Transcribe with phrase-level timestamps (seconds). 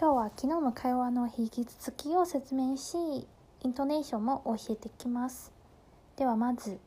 [0.00, 3.26] 今日は昨日の会話の引き続きを説明し、イ
[3.66, 5.50] ントネーションも教えていきます。
[6.14, 6.78] ではまず、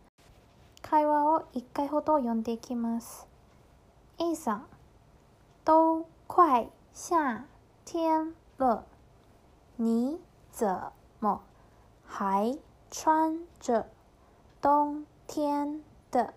[0.82, 3.27] 会話を一回ほど読んでいきます。
[4.17, 4.66] A さん、
[5.66, 7.43] 都快夏
[7.83, 8.86] 天了，
[9.75, 10.18] 你
[10.54, 10.82] 怎
[11.20, 11.41] 么
[12.07, 12.57] 还
[12.89, 13.88] 穿着
[14.62, 16.34] 冬天的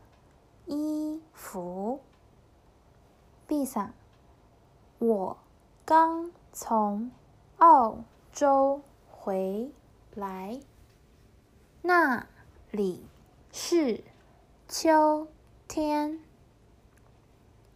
[0.67, 2.01] 衣服
[3.47, 3.93] ？B さん，
[4.99, 5.37] 我
[5.87, 7.11] 刚从
[7.59, 9.73] 澳洲回
[10.15, 10.61] 来，
[11.83, 12.29] 那
[12.71, 13.05] 里
[13.51, 14.05] 是
[14.69, 15.27] 秋
[15.67, 16.21] 天。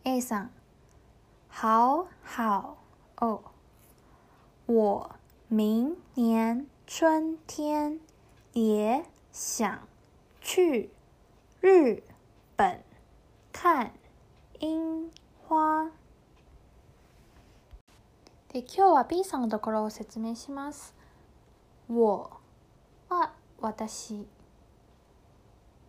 [0.05, 0.49] A さん，
[1.49, 2.79] 好好
[3.17, 3.43] 哦，
[4.67, 5.11] 我
[5.49, 7.99] 明年春天
[8.53, 9.89] 也想
[10.41, 10.91] 去
[11.61, 12.05] 日
[12.55, 12.85] 本
[13.53, 13.93] 看
[14.61, 15.11] 樱
[15.49, 15.91] 花。
[18.53, 20.95] で今日は B さんのところを説明します。
[21.87, 22.31] 我
[23.11, 24.27] は私。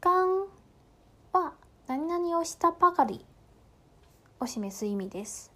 [0.02, 0.50] 刚
[1.32, 1.54] は
[1.88, 3.26] 何々をしたばかり
[4.42, 5.54] を示す意味です。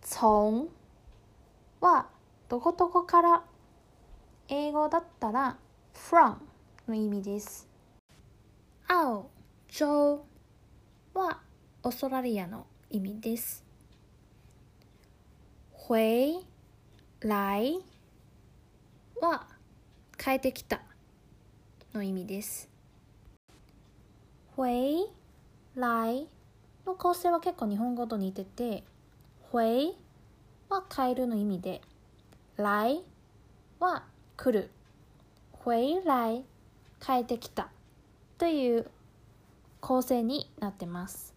[0.00, 0.68] 从
[1.80, 2.06] は
[2.48, 3.44] どこどこから
[4.48, 5.58] 英語だったら
[5.92, 6.36] from
[6.88, 7.68] の意味です。
[8.88, 9.28] 澳
[9.68, 9.84] 洲
[11.12, 11.42] は
[11.82, 13.67] オーストラリアの意味です。
[15.88, 16.44] 回
[17.20, 17.78] 来
[19.22, 19.46] は
[20.18, 20.82] 帰ってきた
[21.94, 22.68] の意味です。
[24.54, 25.06] 回
[25.76, 26.28] 来
[26.86, 28.84] の構成は結構日本語と似てて、
[29.50, 29.94] 回
[30.68, 31.80] は帰るの意味で、
[32.58, 33.02] 来
[33.80, 34.04] は
[34.36, 34.70] 来る。
[35.64, 36.44] 回来
[37.00, 37.70] 帰ってきた
[38.36, 38.90] という
[39.80, 41.34] 構成になってます。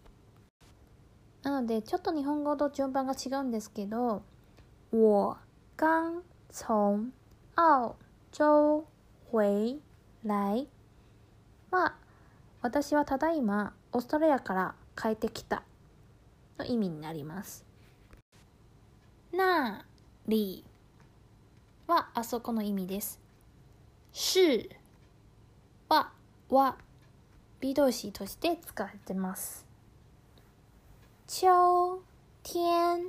[1.42, 4.22] なのでちょっと日本語と順番が違うんですけど、
[4.94, 5.38] 我
[5.74, 7.10] 刚从
[7.54, 7.96] 澳
[8.30, 8.86] 洲
[9.32, 9.80] 回
[10.22, 10.68] 来
[11.70, 11.94] は
[12.60, 15.62] 私はただいまオーストラリアから帰ってきた
[16.58, 17.64] の意味になります。
[19.32, 19.82] 那
[20.28, 20.62] 里
[21.86, 23.18] はあそこの意味です。
[24.12, 24.68] 是
[25.88, 26.12] は
[26.50, 26.76] は
[27.60, 29.64] B 動詞として使われてます。
[31.26, 31.46] 秋
[32.42, 33.06] 天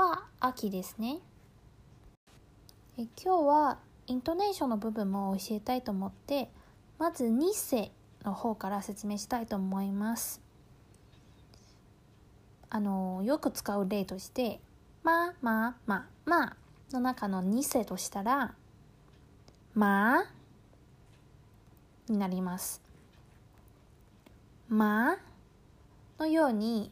[0.00, 1.18] は秋ですね。
[2.96, 6.48] え今日はイントネーションの部分も教えたいと思って
[6.98, 7.92] まず2世
[8.24, 10.40] の方から説明したいと思います。
[12.70, 14.60] あのよく使う例として
[15.04, 16.56] 「まあまあまあまあ」
[16.92, 18.54] の中の2世としたら
[19.74, 20.24] 「まあ」
[22.08, 22.80] になります。
[24.66, 25.18] まあ
[26.18, 26.90] のように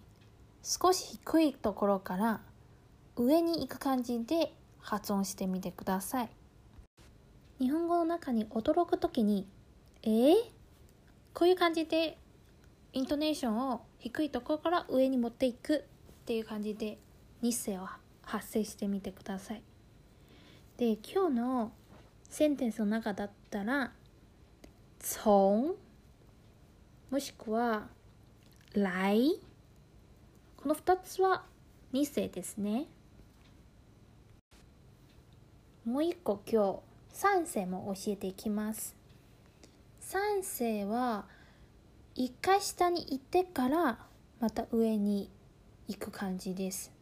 [0.62, 2.40] 少し低いところから
[3.18, 6.30] 上に行く感じで発音してみてください。
[7.58, 9.44] 日本語の中に驚くときに
[10.02, 10.34] 「えー、
[11.34, 12.16] こういう感じで
[12.92, 15.82] イントネーションを低いところから上に持っていくっ
[16.26, 16.98] ていう感じで
[17.42, 17.88] 日声を
[18.22, 19.62] 発生してみてください。
[20.76, 21.72] で今日の
[22.30, 23.92] センテンスの中だったら
[25.00, 25.74] 「从」
[27.10, 27.88] もしくは
[28.74, 29.40] 「来」
[30.56, 31.44] この2つは
[31.92, 32.86] 2世ですね。
[35.88, 36.82] もう一個今
[37.14, 38.94] 日3世も教えていきます。
[40.02, 41.24] 3世は
[42.14, 43.98] 一回下に行ってから
[44.38, 45.30] また上に
[45.86, 46.92] 行く感じです。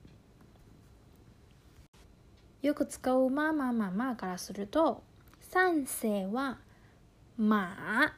[2.63, 5.03] よく使うまあまあまあまあからすると
[5.51, 6.59] 3世は
[7.37, 8.15] まあ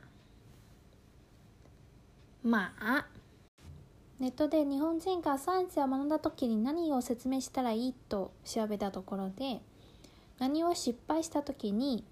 [2.42, 3.06] まあ
[4.20, 9.62] ネットで日本人が3世を学んだ時に何を説明したらいいと調べたところで
[10.38, 12.04] 何を失敗した時に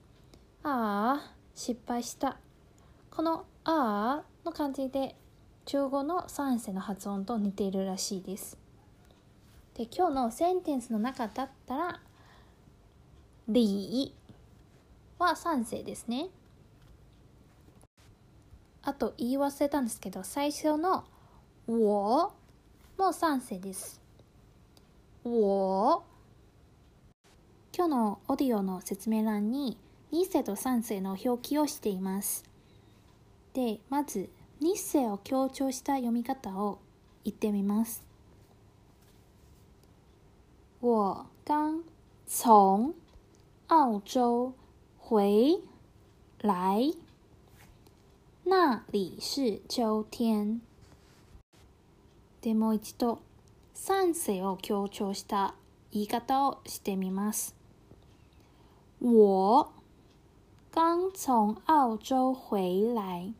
[0.62, 2.38] ああ失敗した。
[3.10, 5.16] この「ああ」の感じで
[5.64, 8.58] 中語の3世の発音と似ているらしいです。
[9.74, 12.00] で今日のセンテンスの中だったら
[13.48, 14.12] 「り」
[15.18, 16.28] は3世ですね。
[18.82, 21.04] あと言い忘れたんですけど最初の
[21.66, 22.32] 「我」
[22.98, 24.00] も3世です
[25.24, 26.02] 「我」
[27.78, 29.76] 今日のオーディオの説明欄に
[30.10, 32.42] 2世と3世の表記をしています。
[33.52, 34.30] で、まず
[34.62, 36.78] 2世を強調した読み方を
[37.22, 38.02] 言ってみます。
[40.80, 41.82] 我刚
[42.26, 42.94] 从
[43.68, 44.54] 澳洲
[44.98, 45.60] 回
[46.38, 46.94] 来，
[48.44, 50.62] 那里是秋天。
[52.40, 53.20] でもう一度
[53.74, 55.54] 3世を強調した
[55.92, 57.54] 言い方をしてみます。
[58.98, 59.72] 我
[60.70, 63.34] 刚从澳洲回来，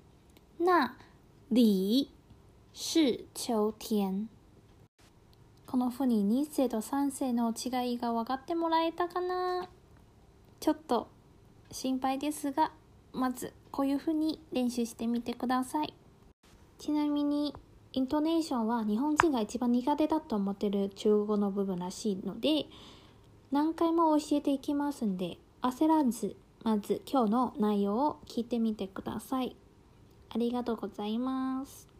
[0.59, 0.95] 那
[1.49, 2.11] 里
[2.75, 4.29] 是秋天。
[5.67, 9.67] このふうに2世と3世の違いが分かってもらえたかな？
[10.61, 11.09] ちょっと
[11.73, 12.71] 心配ですが、
[13.15, 15.95] まずこういうふうに練習してみてください。
[16.79, 17.55] ちなみに、
[17.95, 22.67] イントネーションは日本人が一番苦手だと思ってる中国語の部分らしいので、
[23.51, 29.57] 何回も教えていきますんで、焦らず、まず今日の内容を聞いてみてください。
[30.31, 31.96] ありがとうございます。